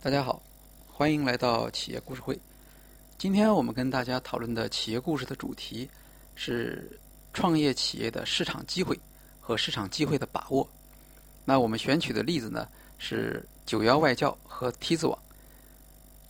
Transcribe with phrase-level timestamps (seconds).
[0.00, 0.40] 大家好，
[0.86, 2.38] 欢迎来到企业故事会。
[3.18, 5.90] 今天我们跟大家讨论的企业故事的主题
[6.36, 6.96] 是
[7.32, 8.96] 创业企业的市场机会
[9.40, 10.66] 和市场机会的把握。
[11.44, 15.18] 那我们选取的例子呢是九幺外教和梯子网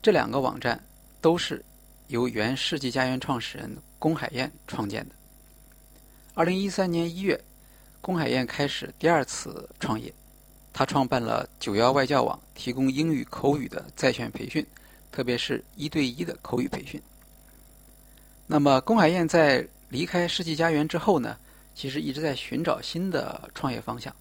[0.00, 0.80] 这两个网站，
[1.20, 1.62] 都是
[2.06, 5.14] 由原世纪佳缘创始人龚海燕创建的。
[6.34, 7.38] 二零一三年一月，
[8.00, 10.14] 龚海燕开始第二次创业。
[10.76, 14.64] 他创办了九幺外教网，提供英语口语的在线培训，
[15.10, 17.00] 特别是一对一的口语培训。
[18.46, 21.34] 那么，龚海燕在离开世纪佳缘之后呢，
[21.74, 24.14] 其实一直在寻找新的创业方向。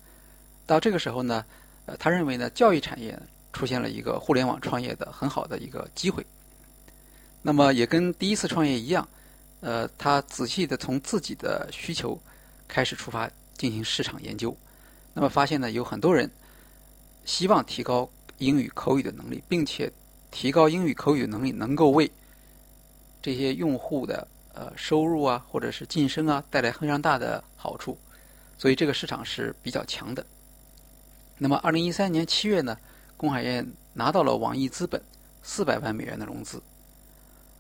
[0.65, 1.43] 到这个时候呢，
[1.87, 3.19] 呃，他认为呢，教育产业
[3.51, 6.25] 出现了一个互联网创业的很好的一个机会。
[7.41, 9.05] 那么，也跟第一次创业一样，
[9.59, 12.17] 呃，他仔细的从自己的需求
[12.65, 14.55] 开始出发进行市场研究。
[15.13, 16.31] 那么，发现呢，有很多人。
[17.25, 19.91] 希望提高英语口语的能力，并且
[20.29, 22.09] 提高英语口语能力能够为
[23.21, 27.97] 这些用户的呃收入啊，或者是晋升啊带来非常大的好处，
[28.57, 30.25] 所以这个市场是比较强的。
[31.37, 32.77] 那么，二零一三年七月呢，
[33.17, 35.01] 龚海燕拿到了网易资本
[35.41, 36.61] 四百万美元的融资。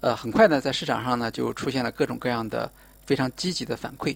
[0.01, 2.71] 呃，很快呢，在市场上呢就出现了各种各样的
[3.05, 4.15] 非常积极的反馈，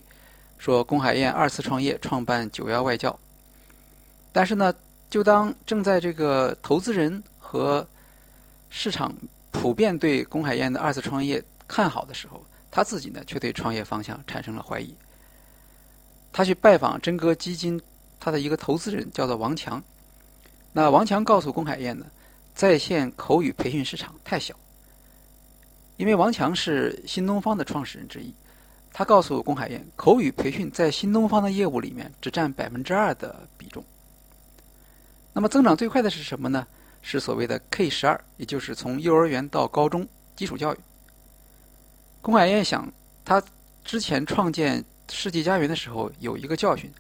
[0.58, 3.18] 说龚海燕二次创业，创办九幺外教。
[4.32, 4.74] 但是呢。
[5.10, 7.86] 就当正在这个投资人和
[8.70, 9.14] 市场
[9.52, 14.94] 普遍对龚海燕的二次创业看好的时候，他自己呢却对创业方向产生了怀疑。
[16.32, 17.82] 他去拜访真格基金，
[18.20, 19.84] 他的一个投资人叫做王强。
[20.72, 22.06] 那王强告诉龚海燕呢，
[22.54, 24.56] 在线口语培训市场太小。
[25.98, 28.32] 因为王强是新东方的创始人之一，
[28.94, 33.84] 他告诉龚海燕，口语培训在新东方的业务里面只占百分之二的比重。
[35.34, 36.66] 那么增长最快的是什么呢？
[37.02, 40.78] 是所谓的 K 十二，也就是从幼儿园到高中基础教育。
[42.22, 42.92] 龚海燕想，
[43.24, 43.42] 他
[43.86, 46.92] 之前创建世纪佳缘的时候有一个教训：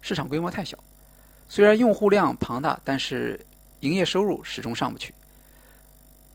[0.00, 0.76] 市场规模太小，
[1.48, 3.38] 虽然用户量庞大，但是
[3.80, 5.14] 营业收入始终上不去。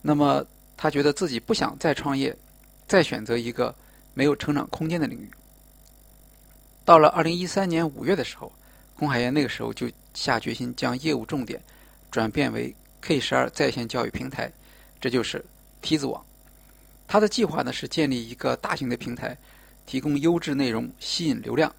[0.02, 0.46] 那么
[0.78, 2.34] 他觉得自己不想再创业，
[2.88, 3.76] 再选择一个
[4.14, 5.30] 没有成长空间的领域。
[6.86, 8.50] 到了二零一三年五月的时候，
[8.96, 9.92] 龚海燕那个时候就。
[10.14, 11.62] 下决心将业务重点
[12.10, 14.52] 转变为 K 十二在线教育平台，
[15.00, 15.44] 这就是
[15.82, 16.24] 梯子网。
[17.08, 19.38] 他的计划呢是建立一个大型的平台，
[19.86, 21.74] 提供优质内容，吸引流量，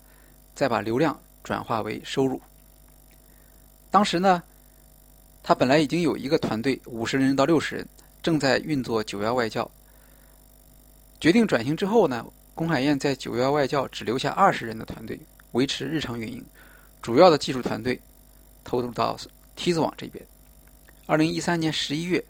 [0.55, 2.41] 再把流量转化为收入。
[3.91, 4.43] 当时呢，
[5.43, 7.89] 他本来已经有一个团队，五十人到六十人，
[8.23, 9.71] 正在运作九幺外教。
[11.21, 15.21] 决定转型之后呢，龚海燕在九幺外教只留下二十人的团队，
[15.53, 16.45] 维持日常运营，
[17.01, 18.01] 主要的技术团队。
[18.65, 19.17] 投入到
[19.57, 20.25] 梯子网这边。
[21.07, 22.25] 二零一三年十一月，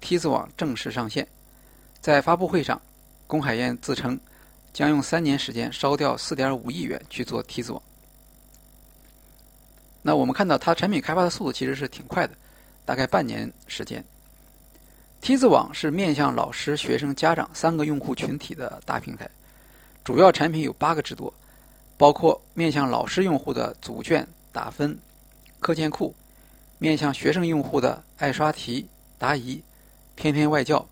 [0.00, 1.26] 梯子网正式上线。
[2.00, 2.80] 在发布会上，
[3.26, 4.18] 龚海燕自称
[4.72, 7.82] 将用三年时间烧掉四点五亿元去做梯子网。
[10.02, 12.34] 那我们看到，它产品开发的速度其实是挺快的，
[12.84, 14.04] 大概半年时间。
[15.20, 19.28] 梯子网是面向老师、学生、家长三个用户群体的大平台，
[20.04, 21.32] 主要产品有八个之多，
[21.96, 24.96] 包括面向老师用户的组卷、打分。
[25.60, 26.14] 课件库，
[26.78, 28.86] 面向学生用户的爱刷题、
[29.18, 29.62] 答疑、
[30.14, 30.86] 天天外教，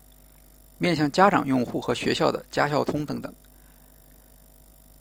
[0.77, 3.33] 面向家长用户和学校的家校通等等。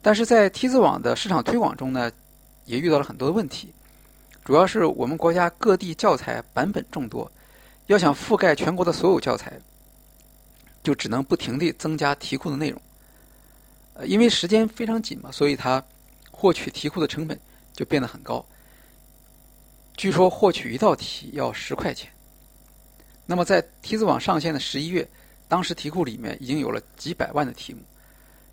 [0.02, 2.12] 但是在梯子网的市场推广中呢，
[2.66, 3.72] 也遇到了很多的问题，
[4.44, 7.30] 主要是我们国家各地教材版本众多，
[7.86, 9.58] 要想覆盖全国的所有教材，
[10.82, 12.80] 就只能不停地增加题库的内容。
[13.94, 15.82] 呃，因为时间非常紧嘛，所以它
[16.30, 17.40] 获取题库的成本
[17.72, 18.44] 就变得很高。
[19.96, 22.10] 据说获取一道题要十块钱。
[23.26, 25.08] 那么在梯子网上线的十一月，
[25.48, 27.80] 当时题库里面已经有了几百万的题目，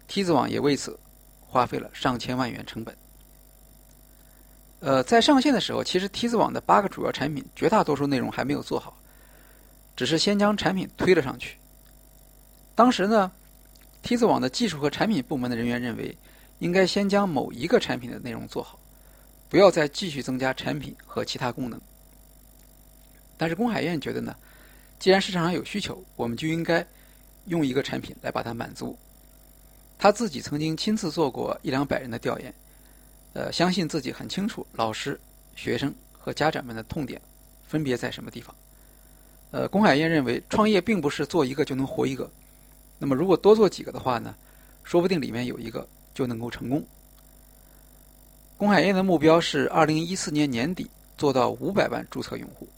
[0.08, 0.98] 梯子网也为此
[1.42, 2.96] 花费了上千万元成本。
[4.80, 8.98] 呃，在上线的时候，其实梯子网的八个主要产品绝大多数内容还没有做好，
[9.96, 11.58] 只是先将产品推了上去。
[12.74, 13.32] 当时呢，
[14.02, 16.18] 梯子网的技术和产品部门的人员认为，
[16.60, 18.80] 应该先将某一个产品的内容做好。
[19.52, 21.78] 不要再继续增加产品和其他功能。
[23.36, 24.34] 但是龚海燕觉得呢，
[24.98, 26.88] 既然市场上有需求，我们就应该
[27.48, 28.98] 用一个产品来把它满足。
[30.00, 32.54] 他自己曾经亲自做过一两百人的调研，
[33.34, 35.20] 呃，相信自己很清楚老师、
[35.54, 37.22] 学生和家长们的痛点
[37.68, 38.56] 分别在什么地方。
[39.52, 42.32] 呃，龚海燕认为，创业并不是做一个就能活一个，
[42.98, 44.34] 那么如果多做几个的话呢，
[44.86, 46.82] 说不定里面有一个就能够成功。
[48.62, 50.88] 龚海燕的目标是二零一四年年底
[51.18, 52.70] 做到五百万注册用户。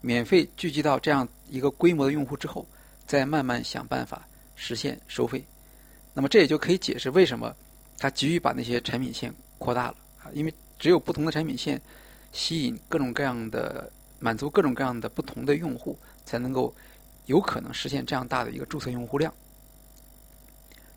[0.00, 2.66] 免费聚集到这样一个规模的用户之后，
[3.06, 4.26] 再慢慢想办法
[4.56, 5.44] 实现收费。
[6.12, 7.54] 那么这也就可以解释为什么
[7.98, 11.80] 他急于把那些产品线扩大了啊，因为只有不同的产品线
[12.32, 13.88] 吸引各种各样的、
[14.18, 16.74] 满足各种各样的不同的用户，才能够
[17.26, 19.32] 有可能实现这样大的一个注册用户量。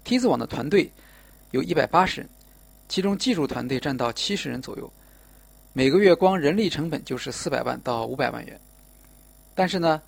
[0.03, 0.91] 梯子网的团队
[1.51, 2.29] 有一百八十人，
[2.87, 4.91] 其中技术团队占到七十人左右，
[5.73, 8.59] 每个月光人力成本就是四百万到五百万元。
[9.53, 10.01] 但是呢，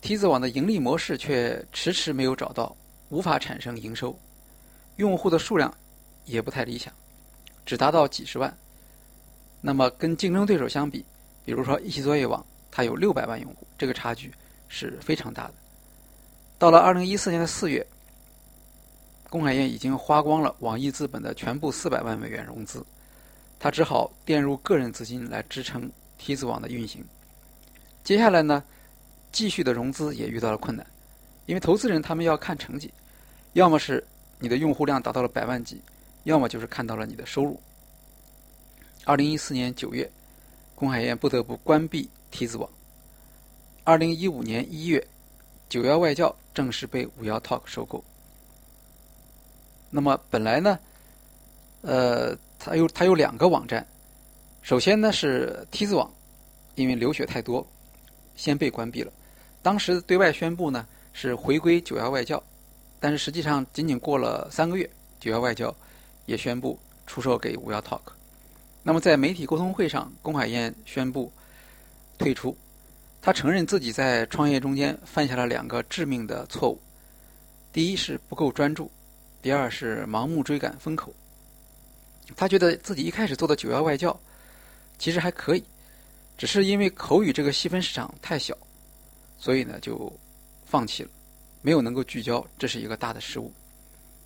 [0.00, 2.74] 梯子网的盈利模式却迟迟没有找到，
[3.08, 4.16] 无法产生营收。
[4.96, 5.72] 用户的数量
[6.24, 6.92] 也不太理想，
[7.66, 8.56] 只达到几十万。
[9.60, 11.04] 那么跟竞争对手相比，
[11.44, 14.32] 比如说一起作业网，它有六百万用户，这个差距
[14.68, 15.54] 是非常大的。
[16.58, 17.84] 到了二零一四年的四月，
[19.34, 22.86] 龚海燕已经花光了网易资本的全部四百万美元融资，
[23.58, 27.04] 他只好垫入个人资金来支撑梯子网的运行。
[28.04, 28.62] 接下来呢，
[29.32, 30.86] 继续的融资也遇到了困难，
[31.46, 32.88] 因为投资人他们要看成绩，
[33.54, 34.06] 要么是。
[34.38, 35.82] 你的用户量达到了百万级，
[36.22, 37.58] 要么就是看到了你的收入。
[39.04, 40.08] 二零一四年九月，
[40.76, 42.70] 龚海燕不得不关闭梯子网。
[43.82, 45.04] 二零一五年一月，
[45.68, 48.04] 九幺外教正式被五幺 Talk 收购。
[49.96, 50.76] 那么本来呢，
[51.82, 53.86] 呃，它有它有两个网站，
[54.60, 56.12] 首先呢是梯子网，
[56.74, 57.64] 因为流血太多，
[58.34, 59.12] 先被关闭了。
[59.62, 62.42] 当时对外宣布呢是回归九幺外教。
[62.98, 65.72] 但是实际上，仅仅过了三个月，九幺外教
[66.26, 66.76] 也宣布
[67.06, 68.00] 出售给五幺 Talk。
[68.82, 71.30] 那么在媒体沟通会上，龚海燕宣布
[72.18, 72.56] 退出。
[73.22, 76.80] 他承认自己在创业中间犯下了两个致命的错误：
[77.72, 78.90] 第一是不够专注，
[79.44, 81.14] 第二是盲目追赶风口。
[82.34, 84.18] 他觉得自己一开始做的九幺外教
[84.98, 85.62] 其实还可以，
[86.38, 88.56] 只是因为口语这个细分市场太小，
[89.36, 90.10] 所以呢就
[90.64, 91.10] 放弃了。
[91.60, 93.52] 没有能够聚焦，这是一个大的失误。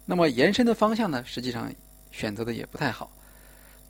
[0.06, 1.24] 那么延伸的方向呢？
[1.26, 1.68] 实际上
[2.12, 3.10] 选择的也不太好。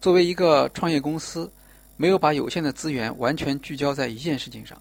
[0.01, 1.53] 作为一个创业公司，
[1.99, 4.81] 没有把有限的资源完全聚焦在一件事情上，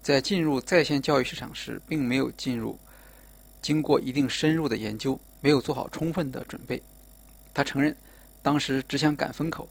[0.00, 2.78] 在进入在线教育市场时，并没有进入
[3.60, 6.82] 经过一定深入的研究，没有做好充分的准备。
[7.52, 7.94] 他承认，
[8.40, 9.68] 当时只想赶风口，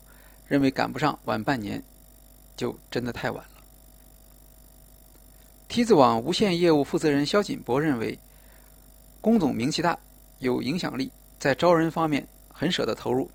[0.48, 1.82] 认为赶不上，晚半年
[2.56, 3.64] 就真的太晚了。
[5.68, 8.16] 梯子网无线业务负责人肖锦博认为，
[9.20, 9.98] 龚总名气大，
[10.38, 13.28] 有影响力，在招人方面很舍得投入。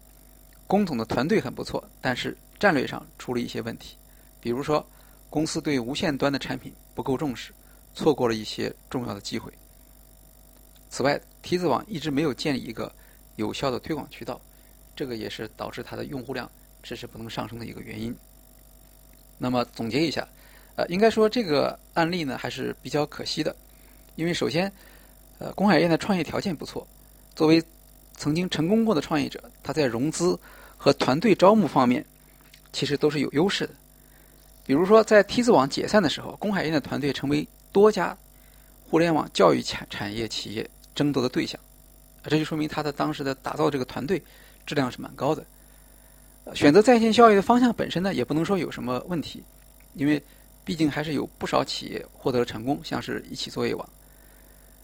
[0.69, 3.96] 龚总的团队很不错，但是战略上出了一些问题，
[4.40, 4.87] 比如说
[5.29, 7.52] 公司对无线端的产品不够重视，
[7.94, 9.52] 错过了一些重要的机会。
[10.90, 12.93] 此外，梯子网一直没有建立一个
[13.37, 14.40] 有效的推广渠道，
[14.96, 16.50] 这个也是导致它的用户量
[16.82, 18.14] 迟迟不能上升的一个原因。
[19.37, 20.26] 那么总结一下。
[20.76, 23.56] 呃，应该说这个案例呢还是比较可惜的，
[24.14, 24.73] 因为首先，
[25.40, 26.87] 呃，龚海燕的创业条件不错，
[27.35, 27.61] 作为
[28.17, 30.38] 曾经成功过的创业者，他在融资
[30.76, 32.06] 和团队招募方面
[32.73, 33.75] 其实都是有优势的。
[34.64, 38.17] 比如说，在梯子网解散的时候，龚海燕的团队成为多家
[38.88, 41.61] 互联网教育产产业企业争夺的对象，
[42.25, 44.21] 这就说明他的当时的打造这个团队
[44.67, 45.45] 质量是蛮高的。
[46.55, 49.43] 选择在线教育的方向本身呢，也不能说有什么问题，
[49.95, 50.21] 因为。
[50.69, 53.88] 毕竟还是有不少企业获得了成功，像是一起作业网。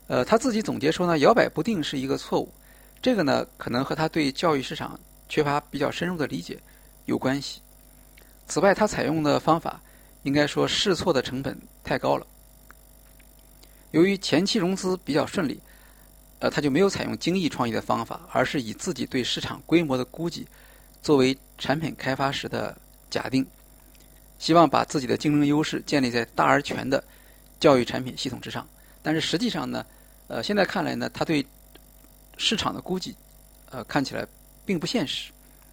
[0.06, 2.50] 呃，他自己总结说呢，摇摆不定是一个错误。
[3.02, 6.58] 这个呢，可能和他对教育市场缺乏比较深入的理解
[7.04, 7.60] 有关系。
[8.48, 9.78] 此外，他采用的方法
[10.22, 12.26] 应该说试错的成本太高了。
[13.90, 15.60] 由于前期融资比较顺利，
[16.40, 20.46] 呃，他就没有采用精益创业的方法，而是以自己对市场规模的估计
[21.02, 22.76] 作为产品开发时的
[23.10, 23.46] 假定。
[24.38, 27.02] 希望把自己的竞争优势建立在大而全的
[27.60, 28.66] 教育产品系统之上，
[29.00, 29.86] 但是实际上呢，
[30.26, 31.46] 呃，现在看来呢，他对
[32.36, 33.14] 市场的估计，
[33.70, 34.26] 呃，看起来
[34.66, 35.30] 并不现实。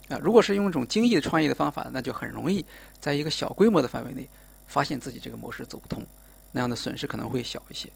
[0.08, 2.64] 啊，如果是用一种精益的创业的方法，那就很容易
[3.00, 4.30] 在一个小规模的范围内
[4.68, 6.06] 发现自己这个模式走不通，
[6.52, 7.90] 那样的损失可能会小一些。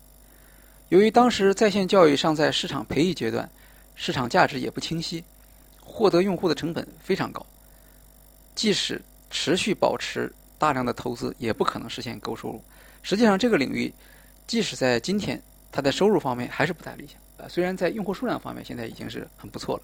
[0.90, 3.50] 由于当时在线教育尚在市场培育阶段，
[3.96, 5.24] 市场价值也不清晰，
[5.82, 7.46] 获得用户的成本非常高，
[8.54, 10.32] 即使持续保持。
[10.58, 12.64] 大量的投资也不可能实现高收入。
[13.04, 13.94] 实际上，这个领域
[14.48, 15.40] 即使在今天，
[15.70, 17.18] 它在收入方面还是不太理想。
[17.36, 19.84] 呃，虽然在用户数量方面现在已经是很不错了。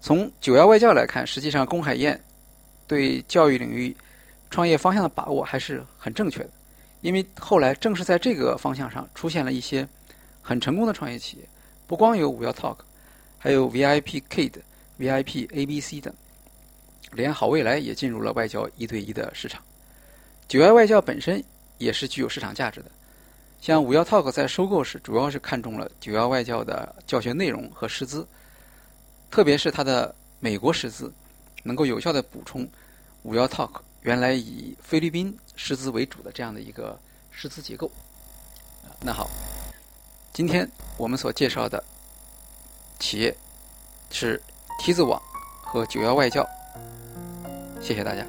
[0.00, 2.18] 从九幺外教来看，实际上龚海燕
[2.86, 3.94] 对教育领域
[4.48, 6.50] 创业方向的把握还是很正确的。
[7.02, 9.86] 因为后来正是在这个方向上出现了一些
[10.40, 11.42] 很成功的创业企业，
[11.86, 12.78] 不光有五幺 Talk，
[13.38, 14.52] 还有 VIP Kid、
[14.98, 16.14] VIP ABC 等。
[17.12, 19.62] 连好未来也进入了外教一对一的市场。
[20.48, 21.44] 九幺外教本身
[21.76, 22.90] 也是具有市场价值的。
[23.60, 28.26] 像五幺 Talk 在收购时，主要是看中了九幺外教的教学内容和师资，
[29.30, 31.12] 特别是它的美国师资，
[31.62, 32.66] 能够有效的补充
[33.24, 36.98] 五幺 Talk 原来以菲律宾师资为主的这样的一个
[37.30, 37.90] 师资结构。
[39.00, 39.28] 那好，
[40.32, 41.82] 今天我们所介绍的
[42.98, 43.36] 企业
[44.10, 44.40] 是
[44.78, 45.20] 梯子网
[45.62, 46.46] 和九幺外教，
[47.80, 48.26] 谢谢大家。